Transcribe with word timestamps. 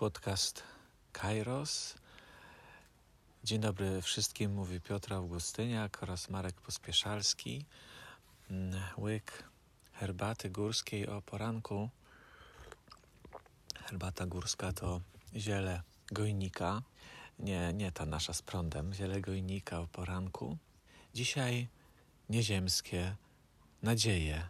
podcast 0.00 0.62
Kairos. 1.12 1.94
Dzień 3.44 3.60
dobry 3.60 4.02
wszystkim, 4.02 4.54
mówi 4.54 4.80
Piotr 4.80 5.14
Augustyniak 5.14 6.02
oraz 6.02 6.30
Marek 6.30 6.60
Pospieszalski. 6.60 7.64
Mm, 8.50 8.80
łyk 8.98 9.44
herbaty 9.92 10.50
górskiej 10.50 11.06
o 11.06 11.22
poranku. 11.22 11.88
Herbata 13.84 14.26
górska 14.26 14.72
to 14.72 15.00
ziele 15.36 15.82
gojnika. 16.12 16.82
Nie, 17.38 17.72
nie 17.72 17.92
ta 17.92 18.06
nasza 18.06 18.32
z 18.32 18.42
prądem, 18.42 18.94
ziele 18.94 19.20
gojnika 19.20 19.80
o 19.80 19.86
poranku. 19.86 20.56
Dzisiaj 21.14 21.68
nieziemskie 22.28 23.16
nadzieje 23.82 24.48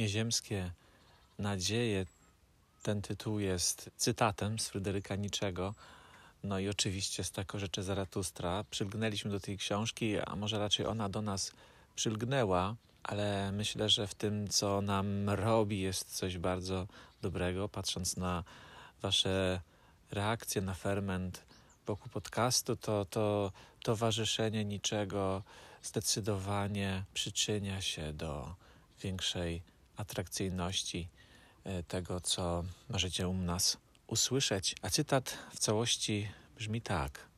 Nieziemskie 0.00 0.70
nadzieje. 1.38 2.06
Ten 2.82 3.02
tytuł 3.02 3.38
jest 3.38 3.90
cytatem 3.96 4.58
z 4.58 4.68
Fryderyka 4.68 5.16
Niczego. 5.16 5.74
No 6.44 6.58
i 6.58 6.68
oczywiście 6.68 7.24
z 7.24 7.30
tako 7.30 7.58
rzeczy 7.58 7.82
Zaratustra. 7.82 8.64
Przylgnęliśmy 8.70 9.30
do 9.30 9.40
tej 9.40 9.58
książki, 9.58 10.18
a 10.18 10.36
może 10.36 10.58
raczej 10.58 10.86
ona 10.86 11.08
do 11.08 11.22
nas 11.22 11.52
przylgnęła, 11.96 12.76
ale 13.02 13.52
myślę, 13.52 13.88
że 13.88 14.06
w 14.06 14.14
tym, 14.14 14.48
co 14.48 14.80
nam 14.80 15.30
robi, 15.30 15.80
jest 15.80 16.16
coś 16.16 16.38
bardzo 16.38 16.86
dobrego. 17.22 17.68
Patrząc 17.68 18.16
na 18.16 18.44
Wasze 19.02 19.60
reakcje 20.10 20.62
na 20.62 20.74
ferment 20.74 21.42
wokół 21.86 22.08
podcastu, 22.08 22.76
to, 22.76 23.04
to 23.04 23.52
towarzyszenie 23.82 24.64
niczego 24.64 25.42
zdecydowanie 25.82 27.04
przyczynia 27.14 27.80
się 27.80 28.12
do 28.12 28.54
większej 29.02 29.62
atrakcyjności 30.00 31.08
e, 31.64 31.82
tego, 31.82 32.20
co 32.20 32.64
możecie 32.88 33.28
u 33.28 33.34
nas 33.34 33.76
usłyszeć. 34.06 34.74
A 34.82 34.90
cytat 34.90 35.38
w 35.54 35.58
całości 35.58 36.28
brzmi 36.56 36.80
tak: 36.80 37.28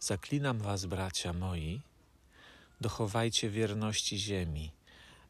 Zaklinam 0.00 0.58
was, 0.58 0.86
bracia 0.86 1.32
moi, 1.32 1.80
dochowajcie 2.80 3.50
wierności 3.50 4.18
ziemi, 4.18 4.72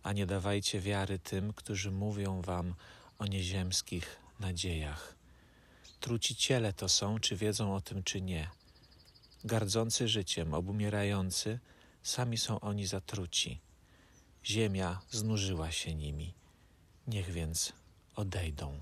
a 0.03 0.13
nie 0.13 0.27
dawajcie 0.27 0.81
wiary 0.81 1.19
tym, 1.19 1.53
którzy 1.53 1.91
mówią 1.91 2.43
wam 2.43 2.75
o 3.19 3.27
nieziemskich 3.27 4.17
nadziejach. 4.41 5.17
Truciciele 6.01 6.73
to 6.73 6.89
są, 6.89 7.19
czy 7.19 7.37
wiedzą 7.37 7.75
o 7.75 7.81
tym, 7.81 8.03
czy 8.03 8.21
nie. 8.21 8.51
Gardzący 9.45 10.09
życiem, 10.09 10.55
obumierający, 10.55 11.59
sami 12.03 12.39
są 12.39 12.61
oni 12.61 12.87
zatruci. 12.87 13.66
Ziemia 14.47 15.01
znużyła 15.11 15.71
się 15.71 15.95
nimi. 15.95 16.35
Niech 17.07 17.31
więc 17.31 17.73
odejdą. 18.17 18.81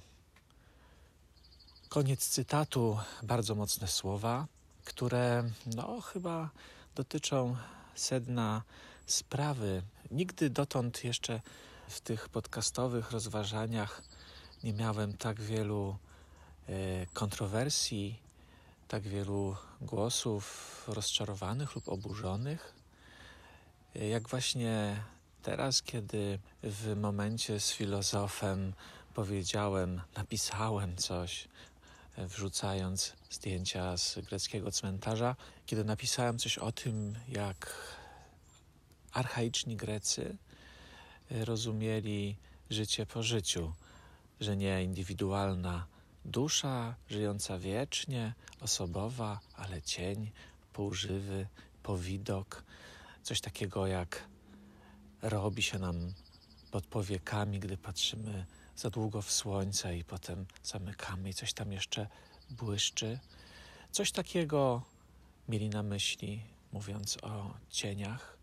Koniec 1.89 2.29
cytatu, 2.29 2.99
bardzo 3.23 3.55
mocne 3.55 3.89
słowa, 3.89 4.47
które 4.85 5.51
no 5.77 6.01
chyba 6.01 6.51
dotyczą 6.95 7.57
sedna 7.95 8.63
sprawy. 9.07 9.83
Nigdy 10.11 10.51
dotąd 10.51 11.05
jeszcze 11.05 11.41
w 11.89 12.01
tych 12.01 12.29
podcastowych 12.29 13.11
rozważaniach 13.11 14.03
nie 14.65 14.73
miałem 14.73 15.17
tak 15.17 15.41
wielu 15.41 15.97
e, 16.69 17.07
kontrowersji, 17.07 18.19
tak 18.89 19.03
wielu 19.03 19.57
głosów 19.81 20.85
rozczarowanych 20.89 21.75
lub 21.75 21.89
oburzonych, 21.89 22.75
e, 23.97 24.09
jak 24.09 24.29
właśnie 24.29 25.03
Teraz, 25.45 25.83
kiedy 25.83 26.39
w 26.63 26.97
momencie 26.97 27.61
z 27.61 27.73
filozofem 27.73 28.73
powiedziałem, 29.15 30.01
napisałem 30.17 30.97
coś, 30.97 31.49
wrzucając 32.19 33.13
zdjęcia 33.31 33.97
z 33.97 34.19
greckiego 34.19 34.73
cmentarza, 34.73 35.37
kiedy 35.67 35.85
napisałem 35.85 36.39
coś 36.39 36.59
o 36.59 36.73
tym, 36.73 37.15
jak 37.29 37.75
archaiczni 39.13 39.77
Grecy 39.77 40.37
rozumieli 41.31 42.37
życie 42.71 43.07
po 43.07 43.23
życiu, 43.23 43.73
że 44.41 44.57
nie 44.57 44.85
indywidualna 44.85 45.87
dusza 46.25 46.95
żyjąca 47.11 47.59
wiecznie, 47.59 48.35
osobowa, 48.61 49.41
ale 49.55 49.83
cień, 49.83 50.31
półżywy, 50.73 51.47
powidok, 51.83 52.65
coś 53.23 53.41
takiego 53.41 53.87
jak 53.87 54.34
robi 55.25 55.63
się 55.63 55.79
nam 55.79 56.13
pod 56.71 56.87
powiekami, 56.87 57.61
gdy 57.61 57.77
patrzymy 57.77 58.47
za 58.77 58.91
długo 58.91 59.23
w 59.23 59.33
słońce 59.33 59.99
i 59.99 60.05
potem 60.05 60.47
zamykamy 60.63 61.29
i 61.31 61.35
coś 61.35 61.53
tam 61.53 61.73
jeszcze 61.73 62.07
błyszczy. 62.51 63.19
Coś 63.91 64.13
takiego 64.13 64.83
mieli 65.49 65.69
na 65.69 65.83
myśli, 65.83 66.43
mówiąc 66.73 67.19
o 67.23 67.55
cieniach, 67.71 68.37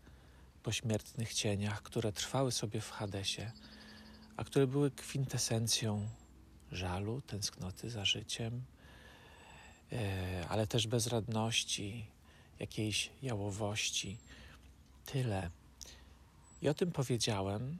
pośmiertnych 0.62 1.34
cieniach, 1.34 1.82
które 1.82 2.12
trwały 2.12 2.52
sobie 2.52 2.80
w 2.80 2.90
Hadesie, 2.90 3.52
a 4.36 4.44
które 4.44 4.66
były 4.66 4.90
kwintesencją 4.90 6.08
żalu, 6.72 7.20
tęsknoty 7.20 7.90
za 7.90 8.04
życiem, 8.04 8.62
e, 9.92 10.46
ale 10.48 10.66
też 10.66 10.86
bezradności, 10.86 12.06
jakiejś 12.58 13.10
jałowości. 13.22 14.18
Tyle 15.06 15.50
i 16.62 16.68
o 16.68 16.74
tym 16.74 16.92
powiedziałem, 16.92 17.78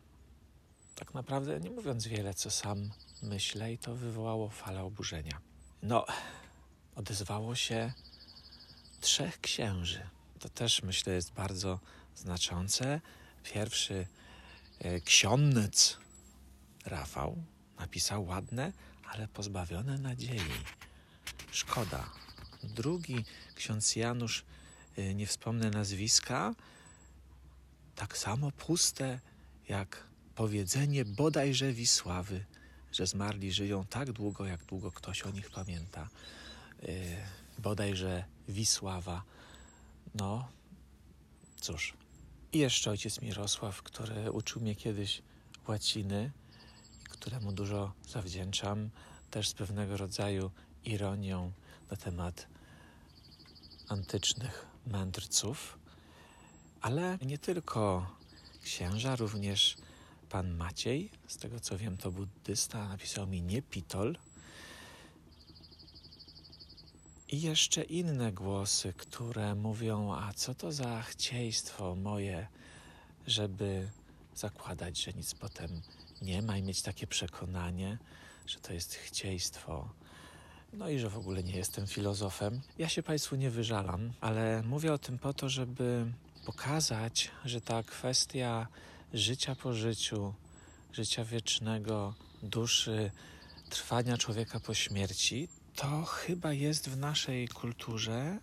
tak 0.94 1.14
naprawdę 1.14 1.60
nie 1.60 1.70
mówiąc 1.70 2.06
wiele, 2.06 2.34
co 2.34 2.50
sam 2.50 2.90
myślę, 3.22 3.72
i 3.72 3.78
to 3.78 3.94
wywołało 3.94 4.48
falę 4.48 4.82
oburzenia. 4.82 5.40
No, 5.82 6.06
odezwało 6.94 7.54
się 7.54 7.92
trzech 9.00 9.40
księży. 9.40 10.02
To 10.38 10.48
też 10.48 10.82
myślę 10.82 11.14
jest 11.14 11.32
bardzo 11.32 11.80
znaczące. 12.16 13.00
Pierwszy 13.42 14.06
e, 14.78 15.00
ksiąnnec 15.00 15.98
Rafał 16.86 17.42
napisał 17.78 18.24
ładne, 18.24 18.72
ale 19.10 19.28
pozbawione 19.28 19.98
nadziei. 19.98 20.40
Szkoda. 21.50 22.10
Drugi 22.62 23.24
ksiądz 23.54 23.96
Janusz, 23.96 24.44
e, 24.96 25.14
nie 25.14 25.26
wspomnę 25.26 25.70
nazwiska, 25.70 26.54
tak 28.02 28.18
samo 28.18 28.50
puste 28.50 29.20
jak 29.68 30.06
powiedzenie 30.34 31.04
bodajże 31.04 31.72
Wisławy, 31.72 32.44
że 32.92 33.06
zmarli 33.06 33.52
żyją 33.52 33.84
tak 33.84 34.12
długo, 34.12 34.46
jak 34.46 34.64
długo 34.64 34.92
ktoś 34.92 35.22
o 35.22 35.30
nich 35.30 35.50
pamięta. 35.50 36.08
Yy, 36.82 36.88
bodajże 37.58 38.24
Wisława. 38.48 39.22
No, 40.14 40.48
cóż. 41.60 41.94
I 42.52 42.58
jeszcze 42.58 42.90
ojciec 42.90 43.20
Mirosław, 43.20 43.82
który 43.82 44.32
uczył 44.32 44.62
mnie 44.62 44.76
kiedyś 44.76 45.22
łaciny, 45.68 46.30
któremu 47.10 47.52
dużo 47.52 47.92
zawdzięczam, 48.08 48.90
też 49.30 49.48
z 49.48 49.54
pewnego 49.54 49.96
rodzaju 49.96 50.50
ironią 50.84 51.52
na 51.90 51.96
temat 51.96 52.46
antycznych 53.88 54.66
mędrców, 54.86 55.81
ale 56.82 57.18
nie 57.26 57.38
tylko 57.38 58.06
księża, 58.62 59.16
również 59.16 59.76
pan 60.30 60.56
Maciej, 60.56 61.10
z 61.26 61.36
tego 61.36 61.60
co 61.60 61.78
wiem, 61.78 61.96
to 61.96 62.10
buddysta, 62.12 62.88
napisał 62.88 63.26
mi 63.26 63.42
nie 63.42 63.62
Pitol. 63.62 64.16
I 67.28 67.40
jeszcze 67.40 67.82
inne 67.82 68.32
głosy, 68.32 68.92
które 68.92 69.54
mówią: 69.54 70.12
A 70.12 70.32
co 70.32 70.54
to 70.54 70.72
za 70.72 71.02
chcieństwo 71.02 71.94
moje, 71.94 72.46
żeby 73.26 73.88
zakładać, 74.34 75.02
że 75.02 75.12
nic 75.12 75.34
potem 75.34 75.82
nie 76.22 76.42
ma 76.42 76.58
i 76.58 76.62
mieć 76.62 76.82
takie 76.82 77.06
przekonanie, 77.06 77.98
że 78.46 78.60
to 78.60 78.72
jest 78.72 78.94
chcieństwo. 78.94 79.88
No 80.72 80.88
i 80.88 80.98
że 80.98 81.10
w 81.10 81.18
ogóle 81.18 81.42
nie 81.42 81.56
jestem 81.56 81.86
filozofem. 81.86 82.60
Ja 82.78 82.88
się 82.88 83.02
Państwu 83.02 83.36
nie 83.36 83.50
wyżalam, 83.50 84.12
ale 84.20 84.62
mówię 84.62 84.92
o 84.92 84.98
tym 84.98 85.18
po 85.18 85.34
to, 85.34 85.48
żeby 85.48 86.12
pokazać, 86.44 87.30
że 87.44 87.60
ta 87.60 87.82
kwestia 87.82 88.66
życia 89.14 89.54
po 89.54 89.72
życiu, 89.72 90.34
życia 90.92 91.24
wiecznego, 91.24 92.14
duszy, 92.42 93.10
trwania 93.70 94.18
człowieka 94.18 94.60
po 94.60 94.74
śmierci, 94.74 95.48
to 95.76 96.04
chyba 96.04 96.52
jest 96.52 96.88
w 96.88 96.96
naszej 96.96 97.48
kulturze 97.48 98.38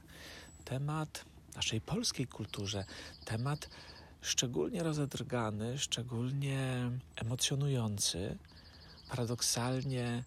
temat, 0.65 1.25
naszej 1.55 1.81
polskiej 1.81 2.27
kulturze, 2.27 2.85
temat 3.25 3.69
szczególnie 4.21 4.83
rozedrgany, 4.83 5.77
szczególnie 5.77 6.91
emocjonujący. 7.15 8.37
Paradoksalnie, 9.09 10.23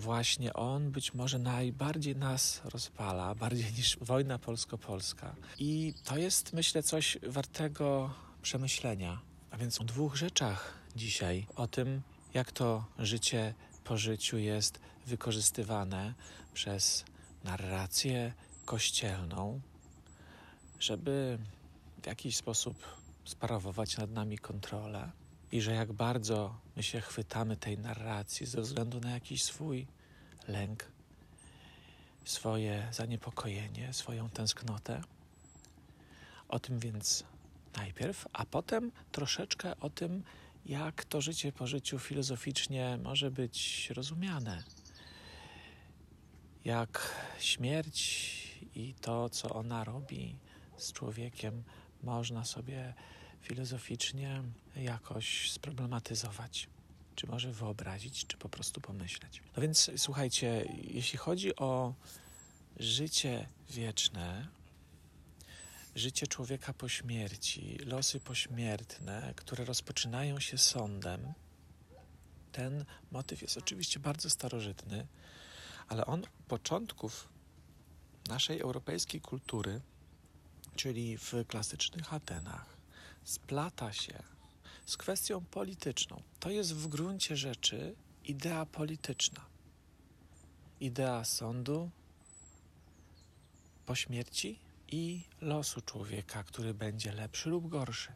właśnie 0.00 0.52
on 0.52 0.90
być 0.90 1.14
może 1.14 1.38
najbardziej 1.38 2.16
nas 2.16 2.60
rozpala, 2.64 3.34
bardziej 3.34 3.72
niż 3.72 3.98
wojna 4.00 4.38
polsko-polska. 4.38 5.34
I 5.58 5.94
to 6.04 6.16
jest, 6.16 6.52
myślę, 6.52 6.82
coś 6.82 7.18
wartego 7.26 8.10
przemyślenia. 8.42 9.20
A 9.50 9.56
więc 9.56 9.80
o 9.80 9.84
dwóch 9.84 10.16
rzeczach 10.16 10.74
dzisiaj: 10.96 11.46
o 11.56 11.66
tym, 11.66 12.02
jak 12.34 12.52
to 12.52 12.84
życie 12.98 13.54
po 13.84 13.98
życiu 13.98 14.38
jest 14.38 14.80
wykorzystywane 15.06 16.14
przez 16.54 17.04
narrację 17.44 18.32
kościelną, 18.64 19.60
żeby 20.80 21.38
w 22.02 22.06
jakiś 22.06 22.36
sposób 22.36 22.76
sprawować 23.24 23.96
nad 23.96 24.10
nami 24.10 24.38
kontrolę 24.38 25.10
i 25.52 25.60
że 25.60 25.72
jak 25.72 25.92
bardzo 25.92 26.54
my 26.76 26.82
się 26.82 27.00
chwytamy 27.00 27.56
tej 27.56 27.78
narracji 27.78 28.46
ze 28.46 28.60
względu 28.60 29.00
na 29.00 29.10
jakiś 29.10 29.44
swój 29.44 29.86
lęk, 30.48 30.84
swoje 32.24 32.88
zaniepokojenie, 32.92 33.92
swoją 33.92 34.30
tęsknotę. 34.30 35.02
O 36.48 36.58
tym 36.58 36.78
więc 36.78 37.24
najpierw, 37.76 38.28
a 38.32 38.46
potem 38.46 38.92
troszeczkę 39.12 39.80
o 39.80 39.90
tym, 39.90 40.22
jak 40.66 41.04
to 41.04 41.20
życie 41.20 41.52
po 41.52 41.66
życiu 41.66 41.98
filozoficznie 41.98 42.98
może 43.02 43.30
być 43.30 43.90
rozumiane. 43.90 44.62
Jak 46.64 47.16
śmierć 47.38 48.00
i 48.74 48.94
to, 48.94 49.28
co 49.28 49.48
ona 49.48 49.84
robi 49.84 50.36
z 50.76 50.92
człowiekiem, 50.92 51.62
można 52.02 52.44
sobie 52.44 52.94
filozoficznie 53.42 54.42
jakoś 54.76 55.52
sproblematyzować, 55.52 56.68
czy 57.14 57.26
może 57.26 57.52
wyobrazić, 57.52 58.26
czy 58.26 58.36
po 58.36 58.48
prostu 58.48 58.80
pomyśleć. 58.80 59.42
No 59.56 59.62
więc 59.62 59.90
słuchajcie, 59.96 60.64
jeśli 60.82 61.18
chodzi 61.18 61.56
o 61.56 61.94
życie 62.76 63.48
wieczne, 63.70 64.48
życie 65.94 66.26
człowieka 66.26 66.72
po 66.72 66.88
śmierci, 66.88 67.78
losy 67.86 68.20
pośmiertne, 68.20 69.32
które 69.36 69.64
rozpoczynają 69.64 70.40
się 70.40 70.58
sądem, 70.58 71.32
ten 72.52 72.84
motyw 73.10 73.42
jest 73.42 73.56
oczywiście 73.56 74.00
bardzo 74.00 74.30
starożytny, 74.30 75.06
ale 75.88 76.06
on 76.06 76.22
początków 76.48 77.28
naszej 78.28 78.60
europejskiej 78.60 79.20
kultury 79.20 79.80
czyli 80.76 81.18
w 81.18 81.32
klasycznych 81.46 82.14
Atenach, 82.14 82.76
splata 83.24 83.92
się 83.92 84.22
z 84.86 84.96
kwestią 84.96 85.44
polityczną. 85.44 86.22
To 86.40 86.50
jest 86.50 86.74
w 86.74 86.86
gruncie 86.86 87.36
rzeczy 87.36 87.94
idea 88.24 88.66
polityczna. 88.66 89.46
Idea 90.80 91.24
sądu 91.24 91.90
po 93.86 93.94
śmierci 93.94 94.58
i 94.88 95.24
losu 95.40 95.80
człowieka, 95.80 96.42
który 96.44 96.74
będzie 96.74 97.12
lepszy 97.12 97.48
lub 97.48 97.68
gorszy. 97.68 98.12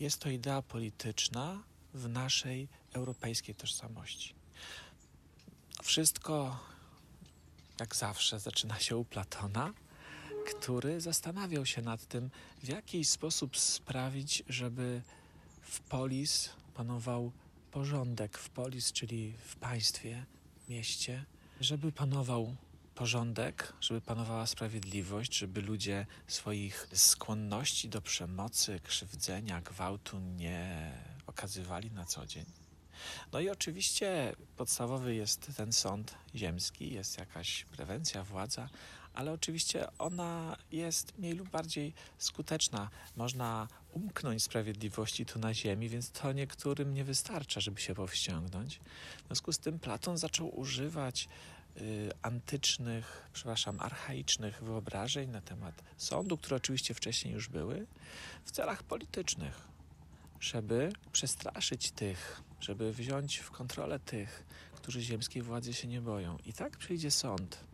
Jest 0.00 0.18
to 0.18 0.28
idea 0.28 0.62
polityczna 0.62 1.62
w 1.94 2.08
naszej 2.08 2.68
europejskiej 2.92 3.54
tożsamości. 3.54 4.34
Wszystko, 5.82 6.58
jak 7.80 7.96
zawsze, 7.96 8.40
zaczyna 8.40 8.78
się 8.78 8.96
u 8.96 9.04
Platona 9.04 9.72
który 10.50 11.00
zastanawiał 11.00 11.66
się 11.66 11.82
nad 11.82 12.06
tym, 12.06 12.30
w 12.62 12.68
jaki 12.68 13.04
sposób 13.04 13.58
sprawić, 13.58 14.42
żeby 14.48 15.02
w 15.62 15.80
polis 15.80 16.50
panował 16.74 17.32
porządek, 17.70 18.38
w 18.38 18.50
polis, 18.50 18.92
czyli 18.92 19.32
w 19.32 19.56
państwie, 19.56 20.24
mieście, 20.68 21.24
żeby 21.60 21.92
panował 21.92 22.56
porządek, 22.94 23.72
żeby 23.80 24.00
panowała 24.00 24.46
sprawiedliwość, 24.46 25.38
żeby 25.38 25.62
ludzie 25.62 26.06
swoich 26.26 26.88
skłonności 26.92 27.88
do 27.88 28.00
przemocy, 28.00 28.80
krzywdzenia, 28.80 29.60
gwałtu 29.60 30.20
nie 30.20 30.92
okazywali 31.26 31.90
na 31.90 32.04
co 32.04 32.26
dzień. 32.26 32.44
No 33.32 33.40
i 33.40 33.48
oczywiście 33.48 34.36
podstawowy 34.56 35.14
jest 35.14 35.50
ten 35.56 35.72
sąd 35.72 36.14
ziemski, 36.34 36.92
jest 36.92 37.18
jakaś 37.18 37.64
prewencja, 37.64 38.24
władza, 38.24 38.68
ale 39.14 39.32
oczywiście 39.32 39.86
ona 39.98 40.56
jest 40.72 41.18
mniej 41.18 41.32
lub 41.32 41.48
bardziej 41.48 41.92
skuteczna. 42.18 42.90
Można 43.16 43.68
umknąć 43.92 44.42
sprawiedliwości 44.42 45.26
tu 45.26 45.38
na 45.38 45.54
ziemi, 45.54 45.88
więc 45.88 46.10
to 46.10 46.32
niektórym 46.32 46.94
nie 46.94 47.04
wystarcza, 47.04 47.60
żeby 47.60 47.80
się 47.80 47.94
powściągnąć. 47.94 48.80
W 49.24 49.26
związku 49.26 49.52
z 49.52 49.58
tym 49.58 49.78
Platon 49.78 50.18
zaczął 50.18 50.58
używać 50.58 51.28
y, 51.76 52.10
antycznych, 52.22 53.28
przepraszam, 53.32 53.80
archaicznych 53.80 54.62
wyobrażeń 54.62 55.30
na 55.30 55.40
temat 55.40 55.82
sądu, 55.96 56.38
które 56.38 56.56
oczywiście 56.56 56.94
wcześniej 56.94 57.34
już 57.34 57.48
były, 57.48 57.86
w 58.44 58.50
celach 58.50 58.82
politycznych, 58.82 59.68
żeby 60.40 60.92
przestraszyć 61.12 61.90
tych, 61.90 62.42
żeby 62.60 62.92
wziąć 62.92 63.38
w 63.38 63.50
kontrolę 63.50 63.98
tych, 63.98 64.44
którzy 64.74 65.02
ziemskiej 65.02 65.42
władzy 65.42 65.74
się 65.74 65.88
nie 65.88 66.00
boją. 66.00 66.38
I 66.46 66.52
tak 66.52 66.76
przyjdzie 66.76 67.10
sąd 67.10 67.69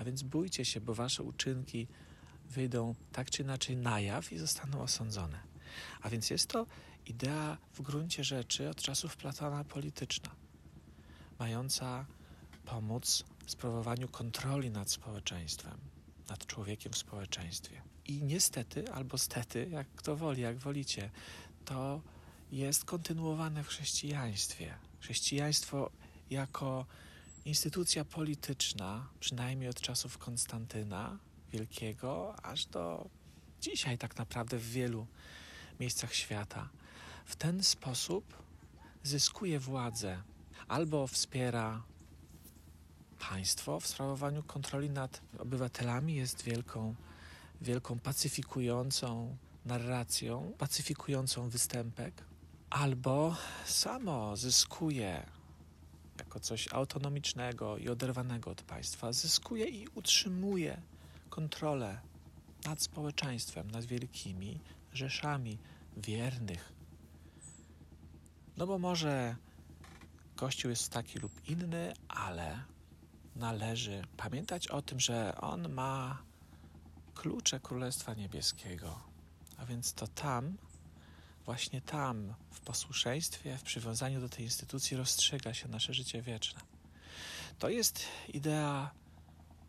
a 0.00 0.04
więc 0.04 0.22
bójcie 0.22 0.64
się, 0.64 0.80
bo 0.80 0.94
wasze 0.94 1.22
uczynki 1.22 1.86
wyjdą 2.44 2.94
tak 3.12 3.30
czy 3.30 3.42
inaczej 3.42 3.76
na 3.76 4.00
jaw 4.00 4.32
i 4.32 4.38
zostaną 4.38 4.80
osądzone. 4.80 5.40
A 6.00 6.10
więc 6.10 6.30
jest 6.30 6.46
to 6.46 6.66
idea 7.06 7.58
w 7.72 7.82
gruncie 7.82 8.24
rzeczy 8.24 8.68
od 8.68 8.82
czasów 8.82 9.16
Platona 9.16 9.64
polityczna, 9.64 10.30
mająca 11.38 12.06
pomóc 12.64 13.24
w 13.46 13.50
sprawowaniu 13.50 14.08
kontroli 14.08 14.70
nad 14.70 14.90
społeczeństwem, 14.90 15.78
nad 16.28 16.46
człowiekiem 16.46 16.92
w 16.92 16.98
społeczeństwie. 16.98 17.82
I 18.06 18.22
niestety, 18.22 18.92
albo 18.92 19.18
stety, 19.18 19.68
jak 19.70 19.88
kto 19.96 20.16
woli, 20.16 20.42
jak 20.42 20.58
wolicie, 20.58 21.10
to 21.64 22.02
jest 22.52 22.84
kontynuowane 22.84 23.64
w 23.64 23.68
chrześcijaństwie. 23.68 24.74
Chrześcijaństwo 25.00 25.90
jako 26.30 26.86
instytucja 27.50 28.04
polityczna, 28.04 29.08
przynajmniej 29.20 29.68
od 29.68 29.80
czasów 29.80 30.18
Konstantyna 30.18 31.18
Wielkiego, 31.52 32.34
aż 32.42 32.66
do 32.66 33.08
dzisiaj, 33.60 33.98
tak 33.98 34.16
naprawdę 34.16 34.58
w 34.58 34.70
wielu 34.70 35.06
miejscach 35.80 36.14
świata, 36.14 36.68
w 37.24 37.36
ten 37.36 37.62
sposób 37.62 38.42
zyskuje 39.02 39.60
władzę 39.60 40.22
albo 40.68 41.06
wspiera 41.06 41.82
państwo 43.30 43.80
w 43.80 43.86
sprawowaniu 43.86 44.42
kontroli 44.42 44.90
nad 44.90 45.20
obywatelami, 45.38 46.14
jest 46.14 46.42
wielką, 46.42 46.94
wielką 47.60 47.98
pacyfikującą 47.98 49.36
narracją, 49.64 50.52
pacyfikującą 50.58 51.48
występek, 51.48 52.24
albo 52.70 53.36
samo 53.64 54.36
zyskuje 54.36 55.39
jako 56.20 56.40
coś 56.40 56.72
autonomicznego 56.72 57.78
i 57.78 57.88
oderwanego 57.88 58.50
od 58.50 58.62
państwa, 58.62 59.12
zyskuje 59.12 59.64
i 59.64 59.88
utrzymuje 59.94 60.82
kontrolę 61.30 62.00
nad 62.64 62.82
społeczeństwem, 62.82 63.70
nad 63.70 63.84
wielkimi 63.84 64.60
rzeszami 64.92 65.58
wiernych. 65.96 66.72
No 68.56 68.66
bo 68.66 68.78
może 68.78 69.36
Kościół 70.36 70.70
jest 70.70 70.92
taki 70.92 71.18
lub 71.18 71.48
inny, 71.48 71.92
ale 72.08 72.64
należy 73.36 74.02
pamiętać 74.16 74.68
o 74.68 74.82
tym, 74.82 75.00
że 75.00 75.36
on 75.40 75.72
ma 75.72 76.22
klucze 77.14 77.60
Królestwa 77.60 78.14
Niebieskiego. 78.14 79.00
A 79.58 79.66
więc 79.66 79.92
to 79.92 80.06
tam, 80.06 80.56
właśnie 81.44 81.80
tam, 81.80 82.34
w 82.50 82.60
posłuszeństwie, 82.60 83.58
w 83.58 83.62
przywiązaniu 83.62 84.20
do 84.20 84.28
tej 84.28 84.44
instytucji 84.44 84.96
rozstrzyga 84.96 85.54
się 85.54 85.68
nasze 85.68 85.94
życie 85.94 86.22
wieczne. 86.22 86.60
To 87.58 87.68
jest 87.68 88.04
idea 88.28 88.90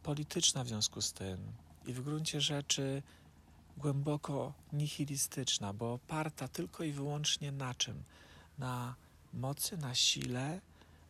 polityczna 0.03 0.63
w 0.63 0.67
związku 0.67 1.01
z 1.01 1.13
tym 1.13 1.53
i 1.85 1.93
w 1.93 2.01
gruncie 2.01 2.41
rzeczy 2.41 3.03
głęboko 3.77 4.53
nihilistyczna, 4.73 5.73
bo 5.73 5.93
oparta 5.93 6.47
tylko 6.47 6.83
i 6.83 6.91
wyłącznie 6.91 7.51
na 7.51 7.73
czym? 7.73 8.03
Na 8.57 8.95
mocy, 9.33 9.77
na 9.77 9.95
sile, 9.95 10.61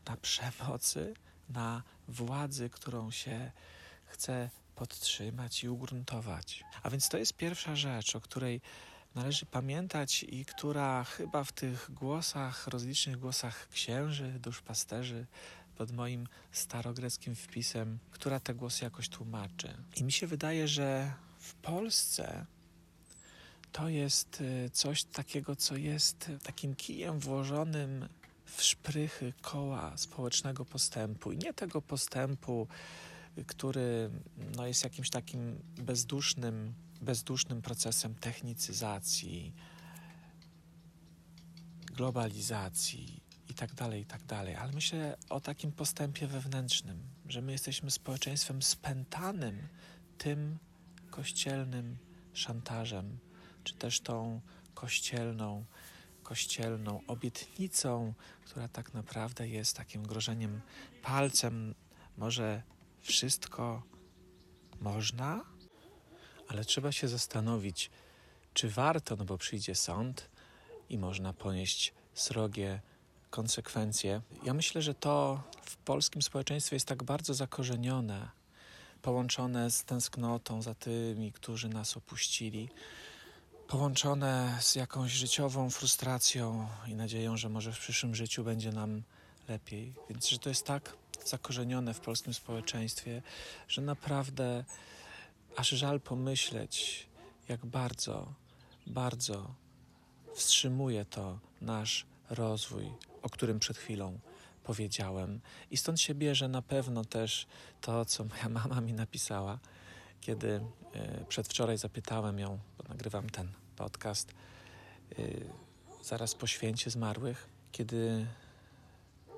na 0.06 0.18
przemocy, 0.18 1.14
na 1.50 1.84
władzy, 2.08 2.70
którą 2.70 3.12
się 3.12 3.52
chce 4.06 4.50
podtrzymać 4.76 5.64
i 5.64 5.70
ugruntować. 5.70 6.64
A 6.84 6.90
więc 6.90 7.10
to 7.10 7.18
jest 7.18 7.34
pierwsza 7.34 7.76
rzecz, 7.76 8.16
o 8.16 8.22
której 8.22 8.62
należy 9.16 9.46
pamiętać 9.46 10.24
i 10.24 10.46
która 10.46 11.04
chyba 11.04 11.44
w 11.44 11.52
tych 11.52 11.92
głosach, 11.94 12.68
rozlicznych 12.68 13.20
głosach 13.20 13.68
księży, 13.70 14.40
duszpasterzy, 14.40 15.26
pod 15.76 15.92
moim 15.92 16.28
starogreckim 16.52 17.36
wpisem, 17.36 18.00
która 18.12 18.40
te 18.40 18.54
głosy 18.54 18.84
jakoś 18.84 19.10
tłumaczy. 19.10 19.74
I 19.96 20.04
mi 20.04 20.12
się 20.12 20.28
wydaje, 20.28 20.68
że 20.68 21.14
w 21.40 21.54
Polsce 21.54 22.46
to 23.72 23.90
jest 23.90 24.42
y, 24.42 24.70
coś 24.70 25.04
takiego, 25.04 25.56
co 25.56 25.76
jest 25.76 26.32
takim 26.44 26.76
kijem 26.76 27.20
włożonym 27.20 28.08
w 28.46 28.64
szprychy 28.64 29.34
koła 29.42 29.98
społecznego 29.98 30.66
postępu. 30.66 31.32
I 31.32 31.38
nie 31.38 31.54
tego 31.54 31.82
postępu, 31.82 32.68
który 33.48 34.10
no, 34.56 34.68
jest 34.68 34.84
jakimś 34.84 35.10
takim 35.10 35.60
bezdusznym, 35.78 36.74
bezdusznym 37.02 37.62
procesem 37.62 38.16
technicyzacji, 38.16 39.54
globalizacji 41.86 43.24
i 43.50 43.54
tak 43.54 43.74
dalej, 43.74 44.02
i 44.02 44.06
tak 44.06 44.24
dalej. 44.24 44.56
Ale 44.56 44.72
myślę 44.72 45.18
o 45.30 45.42
takim 45.42 45.72
postępie 45.72 46.28
wewnętrznym, 46.28 47.04
że 47.28 47.42
my 47.42 47.52
jesteśmy 47.52 47.92
społeczeństwem 47.92 48.62
spętanym 48.62 49.68
tym 50.18 50.58
kościelnym 51.10 51.98
szantażem, 52.34 53.20
czy 53.64 53.74
też 53.74 54.02
tą 54.02 54.42
kościelną, 54.74 55.66
kościelną 56.24 57.02
obietnicą, 57.08 58.14
która 58.46 58.68
tak 58.68 58.94
naprawdę 58.94 59.50
jest 59.50 59.78
takim 59.78 60.04
grożeniem 60.04 60.62
palcem. 61.02 61.76
Może 62.18 62.64
wszystko 63.02 63.84
można, 64.82 65.46
ale 66.52 66.66
trzeba 66.66 66.92
się 66.92 67.08
zastanowić, 67.08 67.90
czy 68.54 68.70
warto, 68.70 69.16
no 69.16 69.26
bo 69.26 69.38
przyjdzie 69.38 69.76
sąd 69.76 70.30
i 70.90 70.98
można 70.98 71.34
ponieść 71.34 71.94
srogie 72.14 72.82
konsekwencje. 73.30 74.22
Ja 74.44 74.54
myślę, 74.54 74.82
że 74.82 74.94
to 74.94 75.44
w 75.64 75.78
polskim 75.78 76.22
społeczeństwie 76.22 76.76
jest 76.76 76.88
tak 76.88 77.04
bardzo 77.04 77.34
zakorzenione, 77.34 78.30
połączone 79.02 79.72
z 79.72 79.84
tęsknotą 79.84 80.62
za 80.62 80.76
tymi, 80.76 81.32
którzy 81.32 81.70
nas 81.70 81.98
opuścili, 81.98 82.70
połączone 83.68 84.58
z 84.62 84.76
jakąś 84.76 85.12
życiową 85.12 85.70
frustracją 85.70 86.68
i 86.88 86.96
nadzieją, 86.96 87.38
że 87.38 87.50
może 87.50 87.74
w 87.74 87.80
przyszłym 87.80 88.16
życiu 88.16 88.44
będzie 88.44 88.72
nam 88.72 89.04
lepiej. 89.48 89.94
Więc, 90.10 90.30
że 90.30 90.40
to 90.40 90.50
jest 90.50 90.66
tak 90.66 90.96
zakorzenione 91.26 91.94
w 91.94 92.00
polskim 92.00 92.34
społeczeństwie, 92.34 93.22
że 93.68 93.82
naprawdę 93.82 94.64
aż 95.56 95.70
żal 95.70 96.00
pomyśleć, 96.02 97.08
jak 97.48 97.66
bardzo, 97.66 98.34
bardzo 98.88 99.56
wstrzymuje 100.34 101.06
to 101.06 101.40
nasz 101.62 102.06
rozwój, 102.30 102.92
o 103.22 103.30
którym 103.30 103.60
przed 103.60 103.78
chwilą 103.78 104.20
powiedziałem. 104.64 105.40
I 105.72 105.78
stąd 105.78 106.02
się 106.02 106.16
bierze 106.16 106.48
na 106.48 106.62
pewno 106.62 107.06
też 107.06 107.48
to, 107.82 108.06
co 108.06 108.26
moja 108.26 108.50
mama 108.60 108.82
mi 108.82 108.94
napisała, 108.94 109.60
kiedy 110.22 110.62
e, 110.94 111.26
przedwczoraj 111.26 111.78
zapytałem 111.78 112.40
ją, 112.40 112.60
bo 112.78 112.84
nagrywam 112.90 113.30
ten 113.30 113.52
podcast 113.76 114.32
e, 114.32 115.24
zaraz 116.04 116.36
po 116.36 116.48
święcie 116.48 116.90
zmarłych, 116.90 117.50
kiedy 117.72 118.28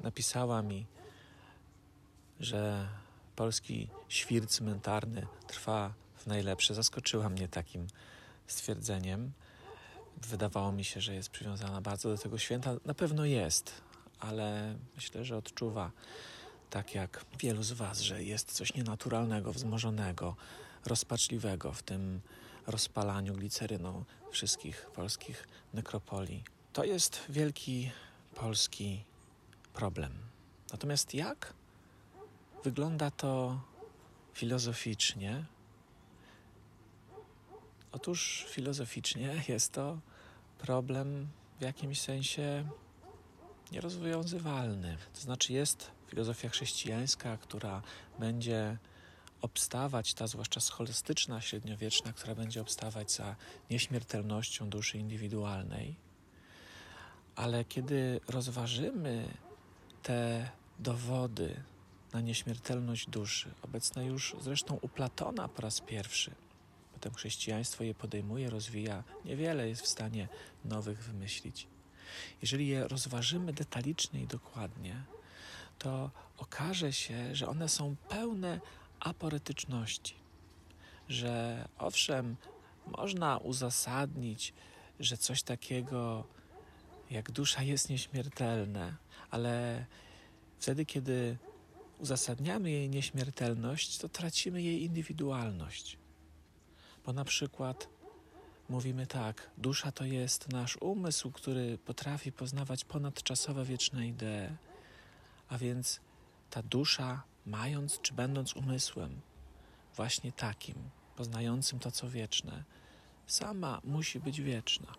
napisała 0.01 0.61
mi, 0.61 0.85
że 2.39 2.87
polski 3.35 3.87
świr 4.07 4.47
cmentarny 4.47 5.27
trwa 5.47 5.93
w 6.23 6.27
najlepsze. 6.27 6.73
Zaskoczyła 6.73 7.29
mnie 7.29 7.47
takim 7.47 7.87
stwierdzeniem. 8.47 9.31
Wydawało 10.17 10.71
mi 10.71 10.83
się, 10.83 11.01
że 11.01 11.15
jest 11.15 11.29
przywiązana 11.29 11.81
bardzo 11.81 12.09
do 12.09 12.17
tego 12.17 12.37
święta. 12.37 12.75
Na 12.85 12.93
pewno 12.93 13.25
jest, 13.25 13.81
ale 14.19 14.75
myślę, 14.95 15.25
że 15.25 15.37
odczuwa, 15.37 15.91
tak 16.69 16.95
jak 16.95 17.25
wielu 17.39 17.63
z 17.63 17.71
Was, 17.71 17.99
że 17.99 18.23
jest 18.23 18.51
coś 18.51 18.73
nienaturalnego, 18.73 19.53
wzmożonego, 19.53 20.35
rozpaczliwego 20.85 21.73
w 21.73 21.83
tym 21.83 22.21
rozpalaniu 22.67 23.33
gliceryną 23.33 24.05
wszystkich 24.31 24.85
polskich 24.95 25.47
nekropolii. 25.73 26.43
To 26.73 26.83
jest 26.83 27.21
wielki 27.29 27.91
polski 28.35 29.03
problem. 29.73 30.13
Natomiast 30.71 31.13
jak 31.13 31.53
wygląda 32.63 33.11
to 33.11 33.61
filozoficznie? 34.33 35.45
Otóż 37.93 38.45
filozoficznie 38.49 39.43
jest 39.47 39.71
to 39.71 39.99
problem 40.57 41.27
w 41.59 41.61
jakimś 41.61 42.01
sensie 42.01 42.69
nierozwiązywalny. 43.71 44.97
To 45.13 45.21
znaczy 45.21 45.53
jest 45.53 45.91
filozofia 46.07 46.49
chrześcijańska, 46.49 47.37
która 47.37 47.81
będzie 48.19 48.77
obstawać, 49.41 50.13
ta 50.13 50.27
zwłaszcza 50.27 50.59
scholastyczna, 50.59 51.41
średniowieczna, 51.41 52.13
która 52.13 52.35
będzie 52.35 52.61
obstawać 52.61 53.11
za 53.11 53.35
nieśmiertelnością 53.69 54.69
duszy 54.69 54.97
indywidualnej. 54.97 55.95
Ale 57.35 57.65
kiedy 57.65 58.19
rozważymy 58.27 59.27
te 60.03 60.49
dowody 60.79 61.63
na 62.13 62.21
nieśmiertelność 62.21 63.09
duszy, 63.09 63.51
obecne 63.61 64.05
już 64.05 64.35
zresztą 64.41 64.79
u 64.81 64.87
Platona 64.87 65.47
po 65.47 65.61
raz 65.61 65.81
pierwszy, 65.81 66.31
potem 67.03 67.15
chrześcijaństwo 67.15 67.83
je 67.83 67.93
podejmuje, 67.93 68.49
rozwija, 68.49 69.03
niewiele 69.25 69.69
jest 69.69 69.81
w 69.81 69.87
stanie 69.87 70.27
nowych 70.65 71.03
wymyślić. 71.03 71.67
Jeżeli 72.41 72.67
je 72.67 72.87
rozważymy 72.87 73.53
detalicznie 73.53 74.21
i 74.21 74.27
dokładnie, 74.27 75.03
to 75.79 76.11
okaże 76.37 76.93
się, 76.93 77.35
że 77.35 77.47
one 77.47 77.69
są 77.69 77.95
pełne 78.09 78.59
aporetyczności. 78.99 80.15
Że 81.09 81.65
owszem, 81.77 82.35
można 82.97 83.37
uzasadnić, 83.37 84.53
że 84.99 85.17
coś 85.17 85.43
takiego 85.43 86.23
jak 87.09 87.31
dusza 87.31 87.63
jest 87.63 87.89
nieśmiertelne, 87.89 88.95
ale 89.31 89.85
wtedy, 90.59 90.85
kiedy 90.85 91.37
uzasadniamy 91.99 92.71
jej 92.71 92.89
nieśmiertelność, 92.89 93.97
to 93.97 94.09
tracimy 94.09 94.61
jej 94.61 94.83
indywidualność. 94.83 96.02
Bo 97.05 97.13
na 97.13 97.25
przykład 97.25 97.87
mówimy 98.69 99.07
tak: 99.07 99.49
dusza 99.57 99.91
to 99.91 100.05
jest 100.05 100.49
nasz 100.49 100.77
umysł, 100.77 101.31
który 101.31 101.77
potrafi 101.77 102.31
poznawać 102.31 102.85
ponadczasowe 102.85 103.65
wieczne 103.65 104.07
idee, 104.07 104.55
a 105.49 105.57
więc 105.57 105.99
ta 106.49 106.63
dusza, 106.63 107.23
mając 107.45 108.01
czy 108.01 108.13
będąc 108.13 108.55
umysłem, 108.55 109.21
właśnie 109.95 110.31
takim, 110.31 110.75
poznającym 111.15 111.79
to, 111.79 111.91
co 111.91 112.09
wieczne, 112.09 112.63
sama 113.27 113.81
musi 113.83 114.19
być 114.19 114.41
wieczna. 114.41 114.93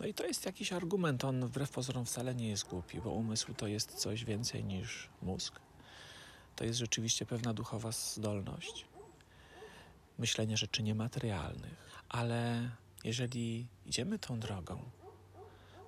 No 0.00 0.06
i 0.06 0.14
to 0.14 0.26
jest 0.26 0.46
jakiś 0.46 0.72
argument, 0.72 1.24
on 1.24 1.46
wbrew 1.46 1.70
pozorom 1.70 2.04
wcale 2.06 2.34
nie 2.34 2.48
jest 2.48 2.68
głupi, 2.68 3.00
bo 3.00 3.10
umysł 3.10 3.54
to 3.54 3.66
jest 3.66 3.94
coś 3.94 4.24
więcej 4.24 4.64
niż 4.64 5.08
mózg. 5.22 5.60
To 6.56 6.64
jest 6.64 6.78
rzeczywiście 6.78 7.26
pewna 7.26 7.54
duchowa 7.54 7.92
zdolność 7.92 8.86
myślenia 10.18 10.56
rzeczy 10.56 10.82
niematerialnych. 10.82 12.02
Ale 12.08 12.70
jeżeli 13.04 13.66
idziemy 13.86 14.18
tą 14.18 14.40
drogą, 14.40 14.90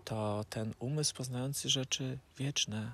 to 0.04 0.44
ten 0.50 0.74
umysł 0.78 1.14
poznający 1.14 1.68
rzeczy 1.68 2.18
wieczne 2.36 2.92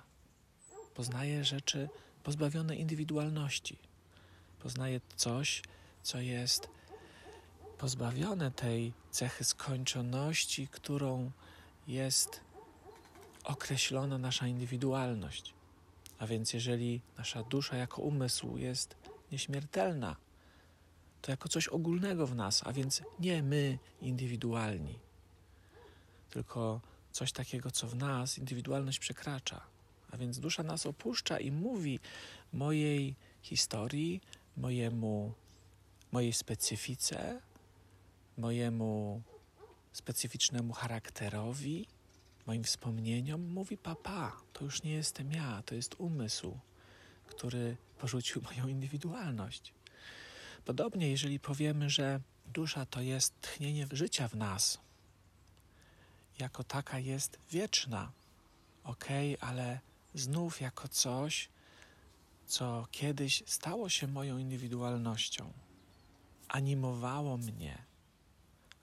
poznaje 0.95 1.45
rzeczy 1.45 1.89
pozbawione 2.23 2.77
indywidualności. 2.77 3.79
Poznaje 4.59 5.01
coś, 5.17 5.63
co 6.03 6.21
jest 6.21 6.69
pozbawione 7.79 8.51
tej 8.51 8.93
cechy 9.11 9.45
skończoności, 9.45 10.69
którą 10.69 11.31
jest 11.87 12.41
określona 13.45 14.19
nasza 14.19 14.47
indywidualność. 14.47 15.55
A 16.19 16.27
więc, 16.27 16.53
jeżeli 16.53 17.01
nasza 17.19 17.43
dusza 17.43 17.77
jako 17.77 18.03
umysł 18.03 18.57
jest 18.57 18.97
nieśmiertelna, 19.33 20.17
to 21.25 21.31
jako 21.31 21.49
coś 21.49 21.69
ogólnego 21.69 22.27
w 22.27 22.35
nas, 22.35 22.63
a 22.67 22.73
więc 22.73 23.03
nie 23.21 23.43
my 23.43 23.79
indywidualni, 24.01 24.99
tylko 26.31 26.81
coś 27.13 27.33
takiego, 27.33 27.71
co 27.71 27.87
w 27.87 27.95
nas 27.95 28.39
indywidualność 28.39 28.99
przekracza. 28.99 29.61
A 30.11 30.17
więc 30.17 30.39
dusza 30.39 30.63
nas 30.63 30.87
opuszcza 30.87 31.41
i 31.41 31.51
mówi 31.51 32.01
mojej 32.53 33.15
historii, 33.43 34.21
mojemu, 34.57 35.33
mojej 36.13 36.33
specyfice, 36.33 37.41
mojemu 38.39 39.23
specyficznemu 39.93 40.73
charakterowi, 40.73 41.87
moim 42.47 42.65
wspomnieniom, 42.65 43.49
mówi 43.49 43.79
papa, 43.79 44.37
to 44.53 44.65
już 44.65 44.83
nie 44.83 44.93
jestem 44.93 45.33
ja, 45.33 45.63
to 45.67 45.75
jest 45.75 45.95
umysł, 45.99 46.59
który 47.27 47.77
porzucił 47.99 48.43
moją 48.43 48.69
indywidualność. 48.69 49.73
Podobnie, 50.65 51.11
jeżeli 51.11 51.41
powiemy, 51.41 51.91
że 51.91 52.21
dusza 52.47 52.87
to 52.87 53.01
jest 53.01 53.41
tchnienie 53.41 53.87
życia 53.93 54.29
w 54.29 54.35
nas, 54.35 54.79
jako 56.39 56.65
taka 56.65 56.99
jest 56.99 57.39
wieczna, 57.51 58.13
ok, 58.85 59.05
ale 59.41 59.81
znów 60.15 60.61
jako 60.61 60.89
coś, 60.89 61.49
co 62.47 62.87
kiedyś 62.91 63.43
stało 63.47 63.89
się 63.89 64.07
moją 64.07 64.39
indywidualnością, 64.39 65.53
animowało 66.49 67.37
mnie, 67.37 67.83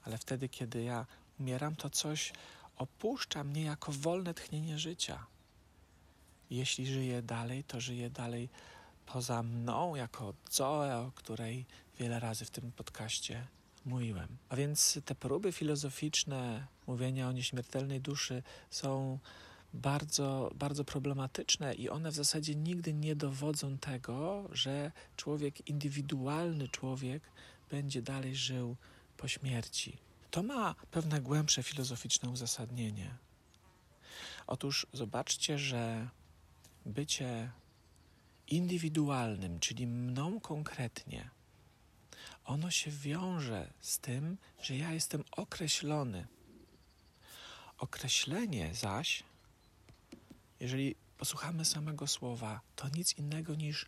ale 0.04 0.18
wtedy, 0.18 0.48
kiedy 0.48 0.82
ja 0.82 1.06
umieram, 1.40 1.76
to 1.76 1.90
coś 1.90 2.32
opuszcza 2.76 3.44
mnie 3.44 3.62
jako 3.62 3.92
wolne 3.92 4.34
tchnienie 4.34 4.78
życia. 4.78 5.26
Jeśli 6.50 6.86
żyję 6.86 7.22
dalej, 7.22 7.64
to 7.64 7.80
żyję 7.80 8.10
dalej 8.10 8.48
poza 9.06 9.42
mną, 9.42 9.94
jako 9.94 10.34
Zoe, 10.50 10.98
o 10.98 11.12
której 11.14 11.66
wiele 11.98 12.20
razy 12.20 12.44
w 12.44 12.50
tym 12.50 12.72
podcaście 12.72 13.46
mówiłem. 13.84 14.28
A 14.48 14.56
więc 14.56 15.00
te 15.04 15.14
próby 15.14 15.52
filozoficzne 15.52 16.66
mówienia 16.86 17.28
o 17.28 17.32
nieśmiertelnej 17.32 18.00
duszy 18.00 18.42
są 18.70 19.18
bardzo, 19.74 20.50
bardzo 20.54 20.84
problematyczne 20.84 21.74
i 21.74 21.88
one 21.88 22.10
w 22.10 22.14
zasadzie 22.14 22.54
nigdy 22.54 22.94
nie 22.94 23.16
dowodzą 23.16 23.78
tego, 23.78 24.48
że 24.52 24.92
człowiek, 25.16 25.68
indywidualny 25.68 26.68
człowiek, 26.68 27.22
będzie 27.70 28.02
dalej 28.02 28.36
żył 28.36 28.76
po 29.16 29.28
śmierci. 29.28 29.98
To 30.30 30.42
ma 30.42 30.74
pewne 30.90 31.20
głębsze 31.20 31.62
filozoficzne 31.62 32.30
uzasadnienie. 32.30 33.14
Otóż 34.46 34.86
zobaczcie, 34.92 35.58
że 35.58 36.08
bycie 36.86 37.50
indywidualnym, 38.48 39.60
czyli 39.60 39.86
mną 39.86 40.40
konkretnie, 40.40 41.30
ono 42.44 42.70
się 42.70 42.90
wiąże 42.90 43.72
z 43.80 43.98
tym, 43.98 44.38
że 44.62 44.76
ja 44.76 44.92
jestem 44.92 45.24
określony. 45.32 46.26
Określenie 47.78 48.74
zaś, 48.74 49.22
jeżeli 50.60 50.94
posłuchamy 51.18 51.64
samego 51.64 52.06
słowa, 52.06 52.60
to 52.76 52.88
nic 52.88 53.18
innego 53.18 53.54
niż 53.54 53.86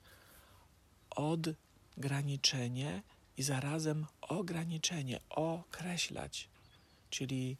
odgraniczenie 1.11 3.03
i 3.37 3.43
zarazem 3.43 4.07
ograniczenie, 4.21 5.21
określać, 5.31 6.49
czyli 7.11 7.57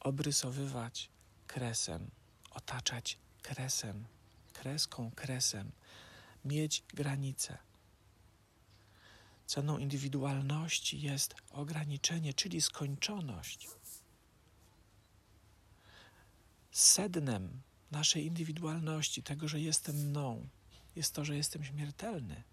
obrysowywać 0.00 1.10
kresem, 1.46 2.10
otaczać 2.50 3.18
kresem, 3.42 4.04
kreską, 4.52 5.10
kresem, 5.14 5.72
mieć 6.48 6.82
granice. 6.94 7.58
Ceną 9.46 9.78
indywidualności 9.78 11.00
jest 11.00 11.34
ograniczenie, 11.50 12.34
czyli 12.34 12.60
skończoność. 12.60 13.68
Sednem 16.70 17.62
naszej 17.90 18.26
indywidualności, 18.26 19.22
tego, 19.22 19.48
że 19.48 19.60
jestem 19.60 19.96
mną, 19.96 20.48
jest 20.96 21.14
to, 21.14 21.24
że 21.24 21.36
jestem 21.36 21.64
śmiertelny 21.64 22.44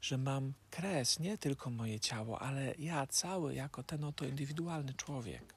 że 0.00 0.18
mam 0.18 0.52
kres, 0.70 1.18
nie 1.18 1.38
tylko 1.38 1.70
moje 1.70 2.00
ciało, 2.00 2.42
ale 2.42 2.74
ja 2.78 3.06
cały 3.06 3.54
jako 3.54 3.82
ten 3.82 4.04
oto 4.04 4.24
indywidualny 4.24 4.94
człowiek. 4.94 5.54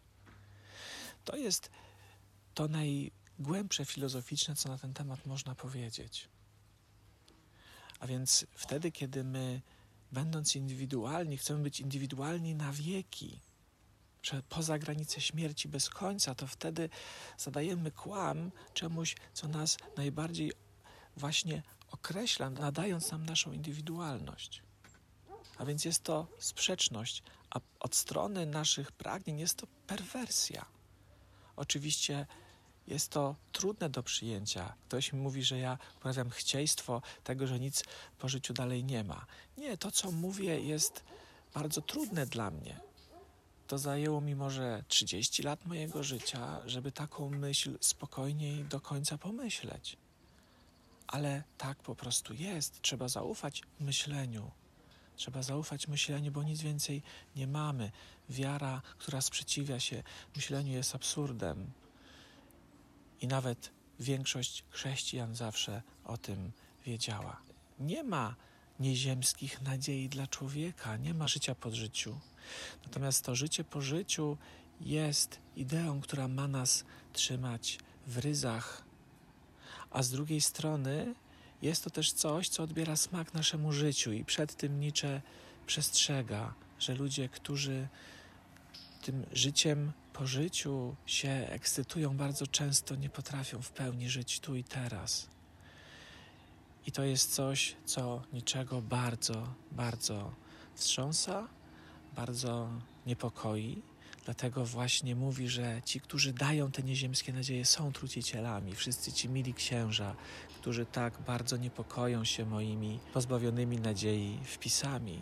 To 1.25 1.37
jest 1.37 1.69
to 2.53 2.67
najgłębsze 2.67 3.85
filozoficzne, 3.85 4.55
co 4.55 4.69
na 4.69 4.77
ten 4.77 4.93
temat 4.93 5.25
można 5.25 5.55
powiedzieć. 5.55 6.29
A 8.01 8.07
więc 8.07 8.45
wtedy, 8.55 8.91
kiedy 8.91 9.23
my, 9.23 9.61
będąc 10.11 10.55
indywidualni, 10.55 11.37
chcemy 11.37 11.63
być 11.63 11.79
indywidualni 11.79 12.55
na 12.55 12.71
wieki, 12.71 13.39
poza 14.49 14.79
granicę 14.79 15.21
śmierci 15.21 15.67
bez 15.67 15.89
końca, 15.89 16.35
to 16.35 16.47
wtedy 16.47 16.89
zadajemy 17.37 17.91
kłam 17.91 18.51
czemuś, 18.73 19.15
co 19.33 19.47
nas 19.47 19.77
najbardziej 19.97 20.51
właśnie 21.17 21.63
określa, 21.91 22.49
nadając 22.49 23.11
nam 23.11 23.25
naszą 23.25 23.51
indywidualność. 23.51 24.63
A 25.57 25.65
więc 25.65 25.85
jest 25.85 26.03
to 26.03 26.27
sprzeczność, 26.39 27.23
a 27.49 27.59
od 27.79 27.95
strony 27.95 28.45
naszych 28.45 28.91
pragnień 28.91 29.39
jest 29.39 29.57
to 29.57 29.67
perwersja. 29.87 30.65
Oczywiście 31.55 32.27
jest 32.91 33.09
to 33.09 33.35
trudne 33.51 33.89
do 33.89 34.03
przyjęcia. 34.03 34.73
Ktoś 34.87 35.13
mi 35.13 35.19
mówi, 35.19 35.43
że 35.43 35.57
ja 35.57 35.77
uprawiam 35.97 36.29
chcieństwo 36.29 37.01
tego, 37.23 37.47
że 37.47 37.59
nic 37.59 37.83
po 38.19 38.29
życiu 38.29 38.53
dalej 38.53 38.83
nie 38.83 39.03
ma. 39.03 39.25
Nie, 39.57 39.77
to 39.77 39.91
co 39.91 40.11
mówię 40.11 40.59
jest 40.59 41.03
bardzo 41.53 41.81
trudne 41.81 42.25
dla 42.25 42.51
mnie. 42.51 42.79
To 43.67 43.77
zajęło 43.77 44.21
mi 44.21 44.35
może 44.35 44.83
30 44.87 45.43
lat 45.43 45.65
mojego 45.65 46.03
życia, 46.03 46.61
żeby 46.65 46.91
taką 46.91 47.29
myśl 47.29 47.77
spokojniej 47.81 48.63
do 48.63 48.81
końca 48.81 49.17
pomyśleć 49.17 49.97
ale 51.11 51.43
tak 51.57 51.77
po 51.77 51.95
prostu 51.95 52.33
jest. 52.33 52.81
Trzeba 52.81 53.07
zaufać 53.07 53.63
myśleniu. 53.79 54.51
Trzeba 55.15 55.43
zaufać 55.43 55.87
myśleniu, 55.87 56.31
bo 56.31 56.43
nic 56.43 56.61
więcej 56.61 57.01
nie 57.35 57.47
mamy. 57.47 57.91
Wiara, 58.29 58.81
która 58.97 59.21
sprzeciwia 59.21 59.79
się 59.79 60.03
myśleniu, 60.35 60.73
jest 60.73 60.95
absurdem. 60.95 61.71
I 63.21 63.27
nawet 63.27 63.71
większość 63.99 64.63
chrześcijan 64.69 65.35
zawsze 65.35 65.81
o 66.05 66.17
tym 66.17 66.51
wiedziała. 66.85 67.41
Nie 67.79 68.03
ma 68.03 68.35
nieziemskich 68.79 69.61
nadziei 69.61 70.09
dla 70.09 70.27
człowieka, 70.27 70.97
nie 70.97 71.13
ma 71.13 71.27
życia 71.27 71.55
po 71.55 71.71
życiu. 71.71 72.19
Natomiast 72.83 73.25
to 73.25 73.35
życie 73.35 73.63
po 73.63 73.81
życiu 73.81 74.37
jest 74.81 75.39
ideą, 75.55 76.01
która 76.01 76.27
ma 76.27 76.47
nas 76.47 76.85
trzymać 77.13 77.79
w 78.07 78.17
ryzach 78.17 78.91
a 79.91 80.03
z 80.03 80.09
drugiej 80.09 80.41
strony 80.41 81.15
jest 81.61 81.83
to 81.83 81.89
też 81.89 82.11
coś, 82.11 82.49
co 82.49 82.63
odbiera 82.63 82.95
smak 82.95 83.33
naszemu 83.33 83.71
życiu 83.71 84.11
i 84.11 84.25
przed 84.25 84.55
tym 84.55 84.79
Nietzsche 84.79 85.21
przestrzega, 85.65 86.53
że 86.79 86.95
ludzie, 86.95 87.29
którzy 87.29 87.87
tym 89.01 89.25
życiem 89.33 89.91
po 90.13 90.27
życiu 90.27 90.95
się 91.05 91.29
ekscytują, 91.49 92.17
bardzo 92.17 92.47
często 92.47 92.95
nie 92.95 93.09
potrafią 93.09 93.61
w 93.61 93.71
pełni 93.71 94.09
żyć 94.09 94.39
tu 94.39 94.55
i 94.55 94.63
teraz. 94.63 95.27
I 96.87 96.91
to 96.91 97.03
jest 97.03 97.33
coś, 97.33 97.75
co 97.85 98.21
niczego 98.33 98.81
bardzo, 98.81 99.53
bardzo 99.71 100.31
wstrząsa, 100.75 101.47
bardzo 102.15 102.69
niepokoi 103.05 103.81
Dlatego 104.25 104.65
właśnie 104.65 105.15
mówi, 105.15 105.49
że 105.49 105.81
ci, 105.85 106.01
którzy 106.01 106.33
dają 106.33 106.71
te 106.71 106.83
nieziemskie 106.83 107.33
nadzieje, 107.33 107.65
są 107.65 107.91
trucicielami. 107.91 108.75
Wszyscy 108.75 109.11
ci 109.11 109.29
mili 109.29 109.53
księża, 109.53 110.15
którzy 110.59 110.85
tak 110.85 111.21
bardzo 111.21 111.57
niepokoją 111.57 112.23
się 112.25 112.45
moimi 112.45 112.99
pozbawionymi 113.13 113.77
nadziei 113.77 114.39
wpisami. 114.43 115.19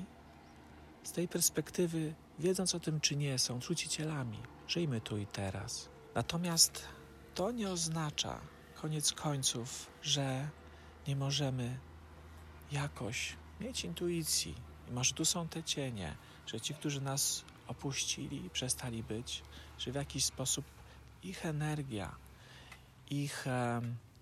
Z 1.09 1.11
tej 1.11 1.27
perspektywy, 1.27 2.13
wiedząc 2.39 2.75
o 2.75 2.79
tym 2.79 2.99
czy 2.99 3.15
nie, 3.15 3.39
są 3.39 3.59
trucicielami. 3.59 4.37
Żyjmy 4.67 5.01
tu 5.01 5.17
i 5.17 5.25
teraz. 5.25 5.89
Natomiast 6.15 6.85
to 7.35 7.51
nie 7.51 7.69
oznacza, 7.69 8.41
koniec 8.75 9.13
końców, 9.13 9.87
że 10.01 10.49
nie 11.07 11.15
możemy 11.15 11.79
jakoś 12.71 13.35
mieć 13.59 13.85
intuicji. 13.85 14.55
I 14.89 14.91
może 14.91 15.13
tu 15.13 15.25
są 15.25 15.47
te 15.47 15.63
cienie, 15.63 16.15
że 16.45 16.61
ci, 16.61 16.73
którzy 16.73 17.01
nas 17.01 17.43
opuścili 17.67 18.45
i 18.45 18.49
przestali 18.49 19.03
być, 19.03 19.43
że 19.77 19.91
w 19.91 19.95
jakiś 19.95 20.25
sposób 20.25 20.65
ich 21.23 21.45
energia, 21.45 22.15
ich 23.09 23.45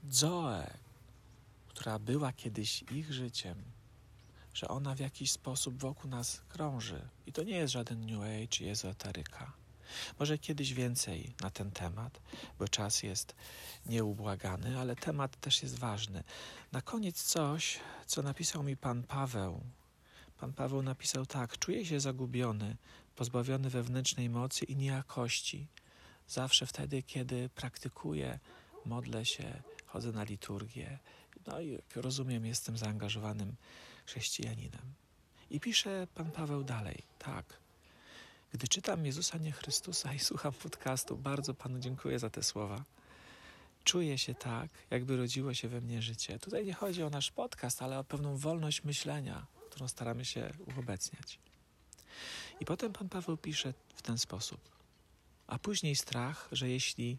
zoe, 0.09 0.73
która 1.67 1.99
była 1.99 2.33
kiedyś 2.33 2.83
ich 2.91 3.13
życiem, 3.13 3.76
że 4.57 4.67
ona 4.67 4.95
w 4.95 4.99
jakiś 4.99 5.31
sposób 5.31 5.79
wokół 5.79 6.09
nas 6.09 6.41
krąży. 6.49 7.09
I 7.25 7.33
to 7.33 7.43
nie 7.43 7.55
jest 7.55 7.73
żaden 7.73 8.05
New 8.05 8.21
Age 8.21 8.65
i 8.65 8.69
ezoteryka. 8.69 9.53
Może 10.19 10.37
kiedyś 10.37 10.73
więcej 10.73 11.33
na 11.41 11.49
ten 11.49 11.71
temat, 11.71 12.21
bo 12.59 12.67
czas 12.67 13.03
jest 13.03 13.35
nieubłagany, 13.85 14.79
ale 14.79 14.95
temat 14.95 15.39
też 15.39 15.63
jest 15.63 15.79
ważny. 15.79 16.23
Na 16.71 16.81
koniec 16.81 17.23
coś, 17.23 17.79
co 18.05 18.21
napisał 18.21 18.63
mi 18.63 18.77
pan 18.77 19.03
Paweł. 19.03 19.61
Pan 20.37 20.53
Paweł 20.53 20.81
napisał 20.81 21.25
tak: 21.25 21.57
Czuję 21.59 21.85
się 21.85 21.99
zagubiony, 21.99 22.77
pozbawiony 23.15 23.69
wewnętrznej 23.69 24.29
mocy 24.29 24.65
i 24.65 24.75
niejakości. 24.75 25.67
Zawsze 26.27 26.65
wtedy, 26.65 27.03
kiedy 27.03 27.49
praktykuję, 27.49 28.39
modlę 28.85 29.25
się, 29.25 29.63
chodzę 29.85 30.11
na 30.11 30.23
liturgię. 30.23 30.99
No 31.47 31.61
i 31.61 31.79
rozumiem, 31.95 32.45
jestem 32.45 32.77
zaangażowanym 32.77 33.55
chrześcijaninem. 34.07 34.93
I 35.49 35.59
pisze 35.59 36.07
pan 36.15 36.31
Paweł 36.31 36.63
dalej, 36.63 37.03
tak. 37.19 37.45
Gdy 38.53 38.67
czytam 38.67 39.05
Jezusa 39.05 39.37
nie 39.37 39.51
Chrystusa 39.51 40.13
i 40.13 40.19
słucham 40.19 40.53
podcastu, 40.53 41.17
bardzo 41.17 41.53
Panu 41.53 41.79
dziękuję 41.79 42.19
za 42.19 42.29
te 42.29 42.43
słowa. 42.43 42.83
Czuję 43.83 44.17
się 44.17 44.35
tak, 44.35 44.69
jakby 44.89 45.17
rodziło 45.17 45.53
się 45.53 45.67
we 45.67 45.81
mnie 45.81 46.01
życie. 46.01 46.39
Tutaj 46.39 46.65
nie 46.65 46.73
chodzi 46.73 47.03
o 47.03 47.09
nasz 47.09 47.31
podcast, 47.31 47.81
ale 47.81 47.99
o 47.99 48.03
pewną 48.03 48.37
wolność 48.37 48.83
myślenia, 48.83 49.45
którą 49.69 49.87
staramy 49.87 50.25
się 50.25 50.53
uobecniać. 50.75 51.39
I 52.59 52.65
potem 52.65 52.93
pan 52.93 53.09
Paweł 53.09 53.37
pisze 53.37 53.73
w 53.95 54.01
ten 54.01 54.17
sposób. 54.17 54.59
A 55.47 55.59
później 55.59 55.95
strach, 55.95 56.47
że 56.51 56.69
jeśli 56.69 57.17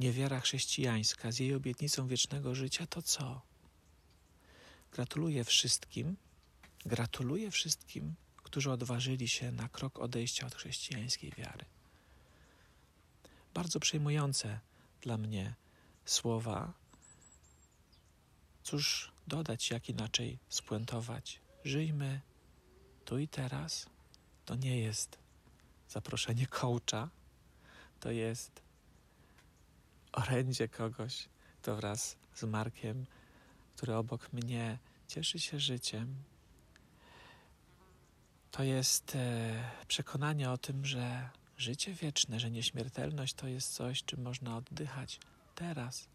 niewiara 0.00 0.40
chrześcijańska 0.40 1.32
z 1.32 1.38
jej 1.38 1.54
obietnicą 1.54 2.06
wiecznego 2.06 2.54
życia, 2.54 2.86
to 2.86 3.02
co? 3.02 3.40
Gratuluję 4.92 5.44
wszystkim, 5.44 6.16
gratuluję 6.86 7.50
wszystkim, 7.50 8.14
którzy 8.36 8.70
odważyli 8.70 9.28
się 9.28 9.52
na 9.52 9.68
krok 9.68 9.98
odejścia 9.98 10.46
od 10.46 10.54
chrześcijańskiej 10.54 11.32
wiary. 11.38 11.64
Bardzo 13.54 13.80
przejmujące 13.80 14.60
dla 15.00 15.18
mnie 15.18 15.54
słowa. 16.04 16.72
Cóż 18.62 19.12
dodać, 19.26 19.70
jak 19.70 19.88
inaczej 19.88 20.38
spuentować? 20.48 21.40
Żyjmy 21.64 22.20
tu 23.04 23.18
i 23.18 23.28
teraz. 23.28 23.86
To 24.44 24.54
nie 24.54 24.80
jest 24.80 25.18
zaproszenie 25.88 26.46
coacha, 26.46 27.08
to 28.00 28.10
jest 28.10 28.62
orędzie 30.12 30.68
kogoś, 30.68 31.28
kto 31.62 31.76
wraz 31.76 32.16
z 32.34 32.42
Markiem, 32.42 33.06
który 33.78 33.96
obok 33.96 34.32
mnie 34.32 34.78
cieszy 35.08 35.38
się 35.38 35.60
życiem, 35.60 36.14
to 38.50 38.62
jest 38.62 39.16
e, 39.16 39.64
przekonanie 39.88 40.50
o 40.50 40.58
tym, 40.58 40.86
że 40.86 41.30
życie 41.56 41.94
wieczne, 41.94 42.40
że 42.40 42.50
nieśmiertelność 42.50 43.34
to 43.34 43.48
jest 43.48 43.74
coś, 43.74 44.04
czym 44.04 44.22
można 44.22 44.56
oddychać 44.56 45.20
teraz. 45.54 46.08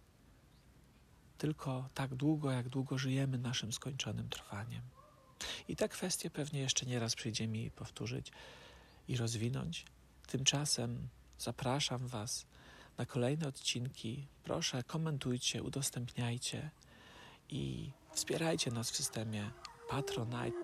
Tylko 1.37 1.89
tak 1.93 2.15
długo, 2.15 2.51
jak 2.51 2.69
długo 2.69 2.97
żyjemy 2.97 3.37
naszym 3.37 3.73
skończonym 3.73 4.29
trwaniem. 4.29 4.81
I 5.67 5.75
te 5.75 5.89
kwestie 5.89 6.29
pewnie 6.29 6.59
jeszcze 6.59 6.85
nieraz 6.85 7.15
przyjdzie 7.15 7.47
mi 7.47 7.71
powtórzyć 7.71 8.31
i 9.07 9.17
rozwinąć. 9.17 9.85
Tymczasem 10.27 11.07
zapraszam 11.39 12.07
Was 12.07 12.45
na 12.97 13.05
kolejne 13.05 13.47
odcinki. 13.47 14.27
Proszę, 14.43 14.83
komentujcie, 14.83 15.63
udostępniajcie 15.63 16.71
i 17.53 17.91
wspierajcie 18.11 18.71
nas 18.71 18.91
w 18.91 18.95
systemie 18.95 19.51
Patronite 19.89 20.62